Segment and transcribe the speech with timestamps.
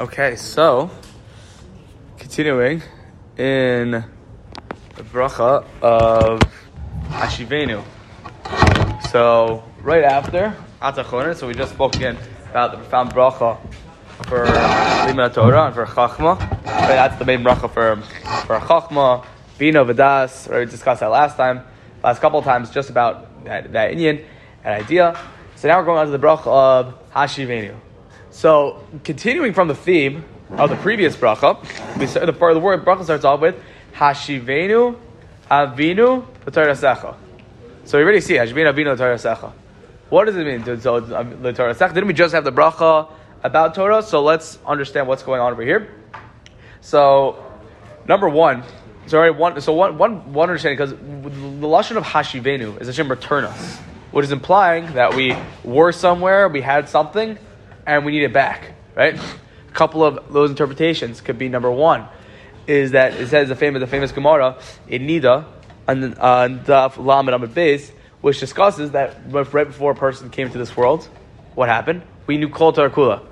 [0.00, 0.90] Okay, so
[2.18, 2.82] continuing
[3.36, 6.38] in the bracha of
[7.08, 7.82] Ashivenu.
[9.10, 12.16] So right after Atachonin, so we just spoke again
[12.48, 13.58] about the profound bracha
[14.28, 16.38] for Limud Torah and for Chachma.
[16.38, 17.96] Right, that's the main bracha for
[18.46, 19.26] for Chachma,
[19.58, 20.48] Bina, Vadas.
[20.48, 21.64] Right, we discussed that last time,
[22.04, 24.24] last couple of times, just about that that inyan,
[24.62, 25.18] that idea.
[25.56, 27.87] So now we're going on to the bracha of Hashivenu.
[28.38, 31.60] So, continuing from the theme of the previous bracha,
[31.98, 33.60] we start, the, the word bracha starts off with
[33.94, 34.96] Hashivenu
[35.50, 37.16] Avinu L'Torasecha.
[37.82, 39.52] So we already see Hashivenu Avinu L'Torasecha.
[40.08, 40.64] What does it mean?
[40.80, 41.92] So L'Torasecha.
[41.92, 43.10] Didn't we just have the bracha
[43.42, 44.04] about Torah?
[44.04, 45.92] So let's understand what's going on over here.
[46.80, 47.44] So,
[48.06, 48.62] number one.
[49.08, 49.60] Sorry, one.
[49.60, 53.78] So one, one, one understanding because the lashon of Hashivenu is Hashem return us,
[54.12, 57.36] which is implying that we were somewhere, we had something
[57.88, 59.18] and we need it back, right?
[59.18, 62.06] A couple of those interpretations could be number one
[62.66, 65.46] is that it says the famous the famous Gemara in Nida
[65.86, 67.90] and uh, Daf Lamed Amud Beis,
[68.20, 71.08] which discusses that right before a person came to this world,
[71.54, 72.02] what happened?
[72.26, 73.24] We knew Kol Kula.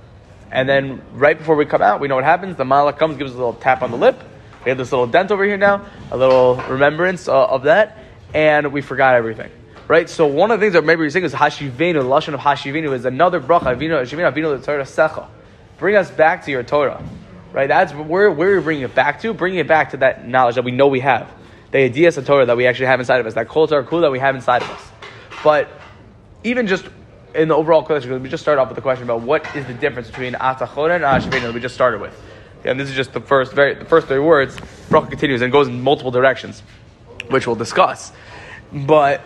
[0.50, 2.56] And then right before we come out, we know what happens.
[2.56, 4.19] The Malach comes, gives us a little tap on the lip.
[4.64, 7.98] We have this little dent over here now, a little remembrance uh, of that,
[8.33, 9.50] and we forgot everything
[9.89, 10.09] right?
[10.09, 12.92] So one of the things that maybe you're saying is hashivenu, the lashon of hashivenu
[12.92, 13.77] is another bracha.
[13.77, 15.28] Avinu, hashivenu, avinu, the Torah secha.
[15.78, 17.03] Bring us back to your Torah,
[17.53, 17.69] right?
[17.69, 19.34] That's where you're bringing it back to.
[19.34, 21.31] Bringing it back to that knowledge that we know we have,
[21.70, 24.01] the ideas of Torah that we actually have inside of us, that kol Torah kul
[24.01, 24.83] that we have inside of us.
[25.45, 25.69] But
[26.45, 26.87] even just
[27.34, 29.75] in the overall question, we just start off with the question about what is the
[29.75, 32.19] difference between atachon and hashivenu that we just started with.
[32.65, 34.56] And this is just the first very the first three words.
[34.89, 36.62] Bracha continues and goes in multiple directions,
[37.28, 38.12] which we'll discuss.
[38.73, 39.21] But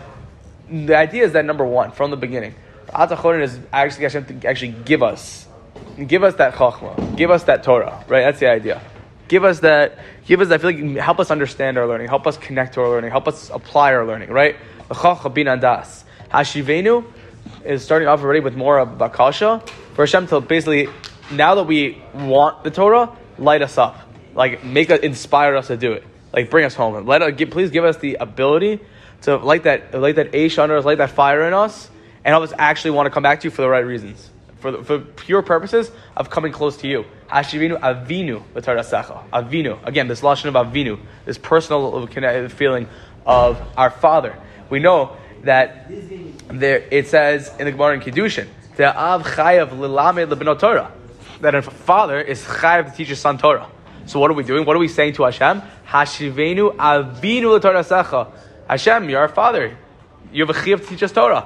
[0.71, 2.55] the idea is that number one, from the beginning,
[2.87, 5.47] Atachorin is actually Hashem to actually give us,
[6.07, 8.21] give us that Chachma, give us that Torah, right?
[8.21, 8.81] That's the idea.
[9.27, 12.37] Give us that, give us I feel like help us understand our learning, help us
[12.37, 14.55] connect to our learning, help us apply our learning, right?
[14.89, 16.03] Andas.
[16.31, 17.05] Hashivenu
[17.65, 20.87] is starting off already with more of Bakasha for Hashem to basically,
[21.31, 23.99] now that we want the Torah, light us up.
[24.33, 26.05] Like, make us, inspire us to do it.
[26.33, 27.05] Like, bring us home.
[27.05, 28.79] Let us, please give us the ability
[29.21, 31.89] to light that light that ash under us, light that fire in us,
[32.23, 34.71] and help us actually want to come back to you for the right reasons, for,
[34.71, 37.05] the, for pure purposes of coming close to you.
[37.29, 38.43] Hashivenu avinu.
[38.53, 39.87] Avinu.
[39.87, 42.07] Again, this lashon of avinu, this personal
[42.49, 42.87] feeling
[43.25, 44.37] of our father.
[44.69, 45.87] We know that
[46.47, 50.91] there it says in the Gemara in Kiddushin, the av chayav lilamed lebinot Torah,
[51.41, 53.69] that a father is chayav to teach his son Torah.
[54.05, 54.65] So what are we doing?
[54.65, 55.61] What are we saying to Hashem?
[55.87, 58.27] Hashivenu avinu l'torasecha.
[58.71, 59.77] Hashem, you're our father.
[60.31, 61.45] You have a chiyuv to teach us Torah.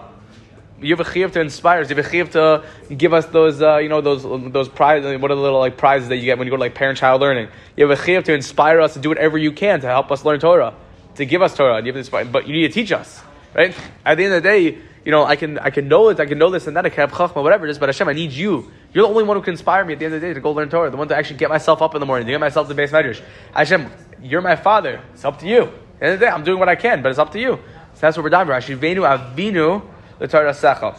[0.80, 1.90] You have a chiyuv to inspire us.
[1.90, 4.22] You have a chiyuv to give us those, uh, you know, those
[4.53, 5.19] those prizes.
[5.19, 7.19] What are the little like prizes that you get when you go to like parent-child
[7.19, 7.47] learning?
[7.75, 10.24] You have a chiyuv to inspire us to do whatever you can to help us
[10.24, 10.75] learn Torah,
[11.16, 11.80] to give us Torah.
[11.80, 13.24] You have to inspire, but you need to teach us,
[13.56, 13.75] right?
[14.06, 16.28] At the end of the day, you know, I can I can know it, I
[16.28, 17.80] can know this and that, I can have chachma, whatever it is.
[17.80, 18.72] But Hashem, I need you.
[18.94, 20.42] You're the only one who can inspire me at the end of the day to
[20.42, 20.92] go learn Torah.
[20.92, 22.90] The one to actually get myself up in the morning, to get myself to beis
[22.90, 23.19] medrash.
[23.52, 25.02] Hashem, you're my father.
[25.16, 25.74] It's up to you
[26.05, 27.59] end of the day, I'm doing what I can, but it's up to you.
[27.95, 28.53] So that's what we're diving.
[28.53, 29.83] Ashivenu avinu
[30.19, 30.97] l'torasecha.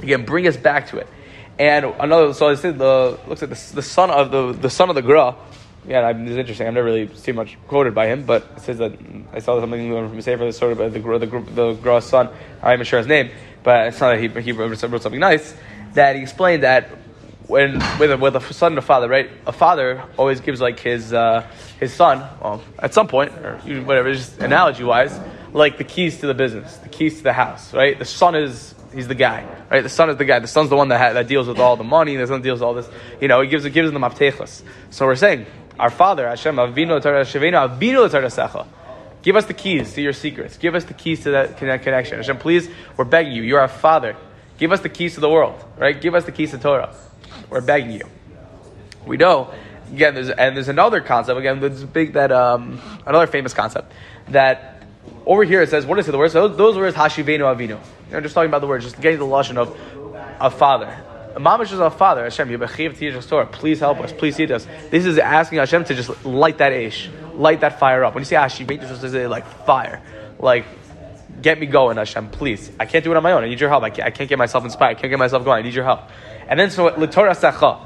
[0.00, 1.08] Again, bring us back to it.
[1.58, 4.90] And another, so I said the looks like the, the son of the the son
[4.90, 5.34] of the Gra.
[5.88, 6.66] Yeah, I mean, it's interesting.
[6.66, 9.58] I've never really seen much quoted by him, but it says that mm, I saw
[9.58, 12.28] something from Sefer, sort of uh, the the the, the Gra's son.
[12.62, 13.30] I'm not sure his name,
[13.64, 15.54] but it's not that he he wrote something nice.
[15.94, 16.90] That he explained that
[17.48, 19.30] when with a, with a son father, right?
[19.46, 21.46] A father always gives like his uh,
[21.80, 25.18] his son, well, at some point or whatever, just analogy wise,
[25.52, 27.98] like the keys to the business, the keys to the house, right?
[27.98, 29.82] The son is he's the guy, right?
[29.82, 30.38] The son is the guy.
[30.38, 32.16] The son's the one that ha- that deals with all the money.
[32.16, 32.88] The son deals with all this.
[33.20, 34.62] You know, he gives gives them aptechas.
[34.90, 35.46] So we're saying,
[35.78, 38.66] our Father Hashem Avinu Avinu Secha.
[39.22, 40.58] Give us the keys to your secrets.
[40.58, 42.18] Give us the keys to that connection.
[42.18, 43.42] Hashem, please, we're begging you.
[43.42, 44.16] You're our Father.
[44.58, 46.00] Give us the keys to the world, right?
[46.00, 46.94] Give us the keys to Torah.
[47.50, 48.06] We're begging you.
[49.06, 49.52] We know
[49.92, 50.14] again.
[50.14, 51.60] There's and there's another concept again.
[51.60, 53.92] There's big that um, another famous concept
[54.28, 54.82] that
[55.24, 56.12] over here it says what is it?
[56.12, 57.68] The words those, those words hashivenu avinu.
[57.68, 59.78] You know, just talking about the words, just getting the lashon of
[60.40, 61.04] a father.
[61.34, 62.24] Mamash is a father.
[62.24, 63.46] Hashem, Torah.
[63.46, 64.12] Please help us.
[64.12, 64.66] Please teach us.
[64.90, 68.14] This is asking Hashem to just light that ish, light that fire up.
[68.14, 70.02] When you say Hashem, just say like fire,
[70.38, 70.64] like
[71.40, 72.30] get me going, Hashem.
[72.30, 73.44] Please, I can't do it on my own.
[73.44, 73.82] I need your help.
[73.82, 74.96] I can't, I can't get myself inspired.
[74.96, 75.58] I can't get myself going.
[75.58, 76.02] I need your help.
[76.48, 77.80] And then so Torah Secha.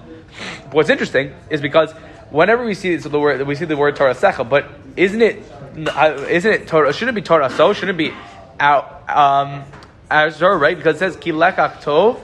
[0.73, 1.93] What's interesting is because
[2.31, 5.43] whenever we see so the word we see the word Torah Secha, but isn't it
[5.89, 6.93] uh, isn't it Torah?
[6.93, 7.73] Shouldn't it be Torah so?
[7.73, 8.15] Shouldn't it be
[8.59, 9.65] out um,
[10.11, 10.77] Azor, right?
[10.77, 12.21] Because it says Kilekach Tov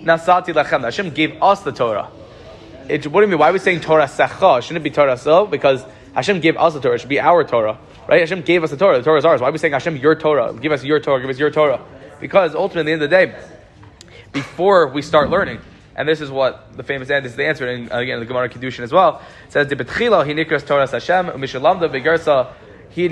[0.00, 0.82] Nasati Lachem.
[0.82, 2.10] Hashem gave us the Torah.
[2.88, 3.38] it, what do you mean?
[3.38, 4.62] Why are we saying Torah secha?
[4.62, 5.46] Shouldn't it be Torah so?
[5.46, 5.84] Because
[6.14, 6.94] Hashem gave us the Torah.
[6.94, 8.20] It should be our Torah, right?
[8.20, 8.98] Hashem gave us the Torah.
[8.98, 9.40] The Torah is ours.
[9.40, 10.52] Why are we saying Hashem your Torah?
[10.54, 11.20] Give us your Torah.
[11.20, 11.84] Give us your Torah.
[12.20, 13.34] Because ultimately, at the end of the day,
[14.32, 15.60] before we start learning,
[15.94, 18.80] and this is what the famous end is the answer, and again, the Gemara Kiddushin
[18.80, 21.26] as well, says, he Hashem,
[22.90, 23.08] he.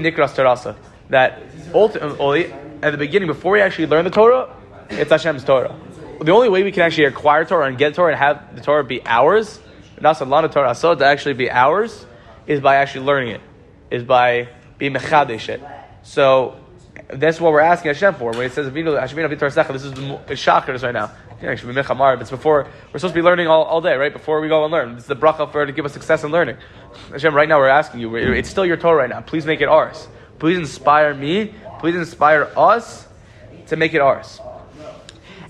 [1.11, 1.43] That
[1.75, 2.53] ultimately,
[2.83, 4.55] at the beginning, before we actually learn the Torah,
[4.91, 5.75] it's Hashem's Torah.
[6.21, 8.85] The only way we can actually acquire Torah and get Torah and have the Torah
[8.85, 9.61] be ours,
[9.97, 12.07] Nasalana Torah to actually be ours,
[12.47, 13.41] is by actually learning it,
[13.91, 14.49] is by
[14.85, 15.63] being mechadesh it.
[16.03, 16.57] So
[17.09, 18.33] that's what we're asking Hashem for.
[18.33, 21.11] When it says this is the Shacharis right now.
[21.41, 24.13] It's before we're supposed to be learning all, all day, right?
[24.13, 26.31] Before we go and learn, this is the bracha for to give us success in
[26.31, 26.57] learning.
[27.11, 28.15] Hashem, right now we're asking you.
[28.17, 29.21] It's still your Torah right now.
[29.21, 30.09] Please make it ours.
[30.39, 31.53] Please inspire me.
[31.81, 33.07] Please inspire us
[33.67, 34.41] to make it ours.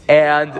[0.08, 0.50] And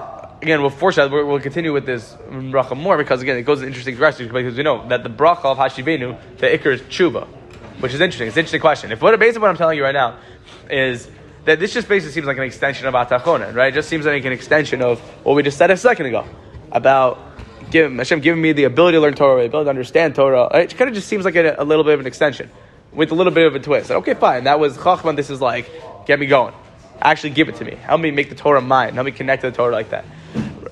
[0.41, 3.97] again, we'll foreshadow, we'll continue with this bracha more because again, it goes in interesting
[3.97, 7.27] direction because we know that the bracha of Hashivenu, the ikar is tshuva,
[7.81, 8.29] which is interesting.
[8.29, 8.93] It's an interesting question.
[8.93, 10.19] If what basically what I'm telling you right now
[10.71, 11.09] is
[11.45, 13.73] that this just basically seems like an extension of Atachonen, right?
[13.73, 16.27] It just seems like an extension of what we just said a second ago
[16.73, 17.19] about
[17.71, 20.45] giving Hashem giving me the ability to learn Torah, the ability to understand Torah.
[20.45, 22.51] Uh, it kind of just seems like a, a little bit of an extension
[22.93, 23.91] with a little bit of a twist.
[23.91, 24.45] Okay, fine.
[24.45, 25.17] That was Chachman.
[25.17, 25.71] This is like,
[26.07, 26.55] get me going.
[27.01, 27.75] Actually, give it to me.
[27.75, 28.95] Help me make the Torah mine.
[28.95, 30.05] Help me connect to the Torah like that.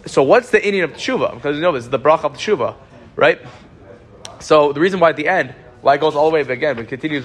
[0.06, 1.34] So, what's the inyan of tshuva?
[1.34, 2.76] Because you know this is the bracha of tshuva,
[3.16, 3.40] right?
[4.40, 6.88] So, the reason why at the end why it goes all the way again, but
[6.88, 7.25] continues.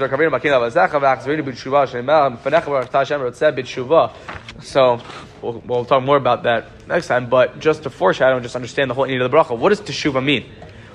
[4.62, 5.01] So
[5.42, 7.30] we'll, we'll talk more about that next time.
[7.30, 9.81] But just to foreshadow and just understand the whole need of the bracha, what does
[9.81, 10.45] teshuva mean?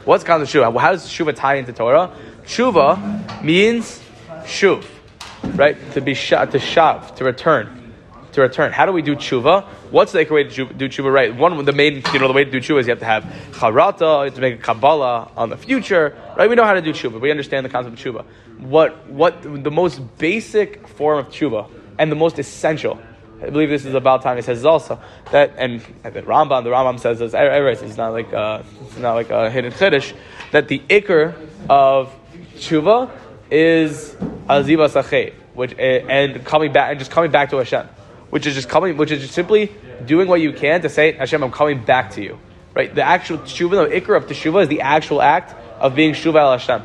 [0.05, 0.79] What's kind of teshuva?
[0.81, 2.15] How does teshuva tie into Torah?
[2.45, 4.03] Teshuva means
[4.43, 4.85] shuv,
[5.55, 5.77] right?
[5.93, 7.83] To be sh- to shav, to return
[8.33, 8.73] to return.
[8.73, 9.67] How do we do tshuva?
[9.93, 11.37] What's the way to do tshuva right?
[11.37, 13.25] One, the main, you know, the way to do tshuva is you have to have
[13.51, 16.49] charata, to make a kabbalah on the future, right?
[16.49, 17.21] We know how to do tshuva.
[17.21, 18.25] We understand the concept of tshuva.
[18.59, 22.99] What, what, the most basic form of tshuva and the most essential.
[23.43, 24.39] I believe this is about time.
[24.39, 24.99] It says also
[25.31, 27.35] that, and the Rambam, the Rambam says this.
[27.35, 30.15] Er, er, it's not like uh, it's not like a hidden chiddush
[30.53, 31.35] that the ikar
[31.69, 32.15] of
[32.55, 33.11] tshuva
[33.51, 34.15] is
[34.49, 37.87] aziva sachet, which eh, and coming back and just coming back to Hashem
[38.33, 39.71] which is just coming, which is just simply
[40.07, 42.39] doing what you can to say, Hashem, I'm coming back to you.
[42.75, 42.93] Right?
[42.93, 46.53] The actual tshuva, the ikar of teshuva is the actual act of being shuva al
[46.53, 46.83] Hashem.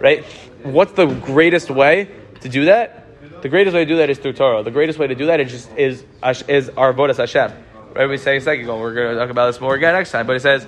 [0.00, 0.22] Right?
[0.62, 2.10] What's the greatest way
[2.42, 3.06] to do that?
[3.40, 4.62] The greatest way to do that is through Torah.
[4.62, 6.04] The greatest way to do that is just is
[6.46, 7.50] is our vodas Hashem.
[7.94, 8.06] Right?
[8.06, 8.78] We say a second ago.
[8.78, 10.26] We're going to talk about this more again next time.
[10.26, 10.66] But it says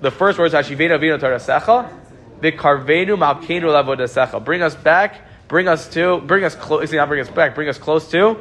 [0.00, 1.92] the first word is Hashivenu Avinu Torah Secha,
[2.40, 4.42] Vikarvenu Malkenu Lavodasecha.
[4.42, 5.20] Bring us back.
[5.48, 6.22] Bring us to.
[6.22, 6.90] Bring us close.
[6.94, 7.54] Not bring us back.
[7.54, 8.38] Bring us close to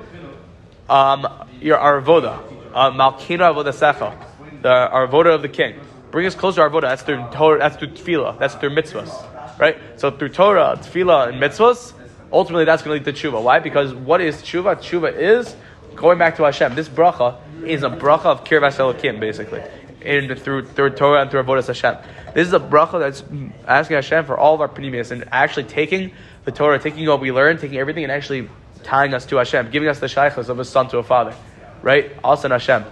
[0.90, 1.28] um,
[1.62, 2.40] your Arvoda,
[2.74, 4.18] uh, Malkina Avoda Secha,
[4.62, 5.80] the Arvoda of the king.
[6.12, 6.82] Bring us closer to Arvoda.
[6.82, 9.78] That's through Torah, that's through Tefillah, that's through mitzvahs, right?
[9.98, 11.94] So through Torah, Tefillah, and mitzvahs,
[12.32, 13.42] ultimately that's going to lead to tshuva.
[13.42, 13.60] Why?
[13.60, 14.78] Because what is tshuva?
[14.78, 15.56] Tshuva is
[15.96, 16.76] going back to Hashem.
[16.76, 19.64] This bracha is a bracha of Kirvas Elokim, basically,
[20.02, 21.98] in through through Torah and through Avodas Hashem.
[22.34, 23.24] This is a bracha that's
[23.66, 26.12] asking Hashem for all of our pnimiyus and actually taking
[26.44, 28.50] the Torah, taking what we learn, taking everything, and actually
[28.86, 31.36] tying us to Hashem, giving us the shaychus of a son to a father,
[31.82, 32.12] right?
[32.24, 32.86] Also Hashem.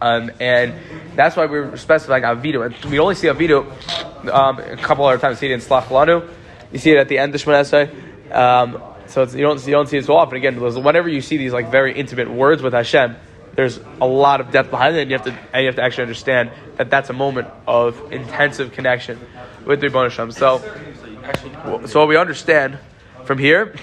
[0.00, 0.74] Um, and
[1.14, 2.66] that's why we're specifying Avinu.
[2.66, 3.70] And we only see Avinu
[4.30, 5.36] um, a couple other times.
[5.36, 6.28] You see it in Slach Lanu.
[6.72, 7.64] You see it at the end of Shemon
[8.32, 10.36] um, so you don't you don't see it so often.
[10.36, 13.16] Again, whenever you see these like very intimate words with Hashem,
[13.54, 15.82] there's a lot of depth behind it, and you have to and you have to
[15.82, 19.20] actually understand that that's a moment of intensive connection
[19.64, 20.32] with the Hashem.
[20.32, 20.58] So,
[21.86, 22.78] so what we understand
[23.24, 23.74] from here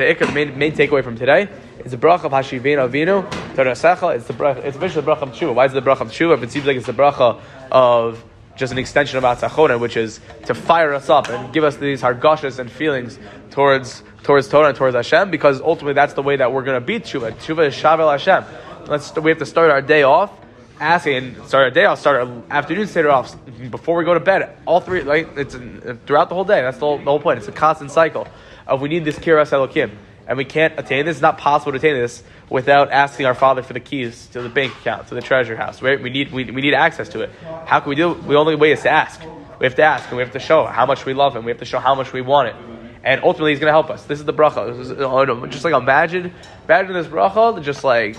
[0.00, 1.48] the the main, main takeaway from today
[1.84, 3.26] is the bracha of Hashivin Avinu,
[3.56, 5.54] it's the it's officially the bracha of Tshuva.
[5.54, 6.34] Why is it the bracha of Tshuva?
[6.34, 7.40] If it seems like it's the bracha
[7.70, 8.24] of
[8.56, 12.02] just an extension of Atzachona, which is to fire us up and give us these
[12.02, 13.18] hargashas and feelings
[13.50, 16.84] towards towards Torah and towards Hashem, because ultimately that's the way that we're going to
[16.84, 17.32] beat Tshuva.
[17.32, 18.44] Tshuva is Shavel Hashem.
[18.86, 20.32] Let's, we have to start our day off
[20.80, 23.36] asking, start our day off, start our afternoon seder off
[23.70, 24.56] before we go to bed.
[24.66, 26.62] All three, like it's uh, throughout the whole day.
[26.62, 27.38] That's the whole, the whole point.
[27.38, 28.26] It's a constant cycle
[28.70, 29.90] of we need this kiras elokim,
[30.26, 31.16] and we can't attain this.
[31.16, 34.48] It's not possible to attain this without asking our Father for the keys to the
[34.48, 35.82] bank account, to the treasure house.
[35.82, 36.00] Right?
[36.00, 37.30] We need we, we need access to it.
[37.66, 38.26] How can we do it?
[38.26, 39.20] The only way is to ask.
[39.58, 41.44] We have to ask, and we have to show how much we love Him.
[41.44, 42.56] We have to show how much we want it.
[43.02, 44.04] And ultimately, He's going to help us.
[44.04, 44.78] This is the bracha.
[44.78, 46.32] Is, oh, just like imagine,
[46.64, 48.16] imagine this bracha, just like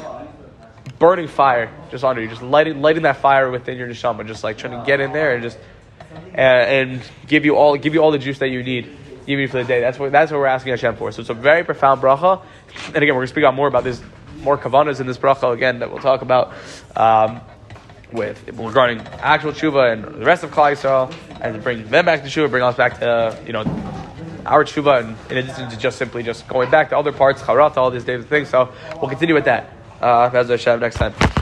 [0.99, 4.57] burning fire just under you, just lighting lighting that fire within your neshama, just like
[4.57, 5.57] trying to get in there and just
[6.33, 9.57] and, and give you all give you all the juice that you need even for
[9.57, 9.81] the day.
[9.81, 11.11] That's what that's what we're asking Hashem for.
[11.11, 12.43] So it's a very profound bracha.
[12.87, 14.01] And again, we're going to speak out more about this,
[14.37, 16.53] more kavanas in this bracha again that we'll talk about.
[16.95, 17.41] Um,
[18.11, 22.27] with regarding actual tshuva and the rest of Klal Yisrael, and bring them back to
[22.27, 23.61] tshuva, bring us back to you know
[24.45, 27.77] our tshuva, and in addition to just simply just going back to other parts, charat,
[27.77, 28.49] all these different things.
[28.49, 29.71] So we'll continue with that.
[30.01, 31.40] Uh, Hashem next time.